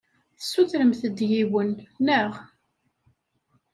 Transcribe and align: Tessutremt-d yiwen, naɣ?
Tessutremt-d 0.37 1.17
yiwen, 1.31 1.71
naɣ? 2.05 2.31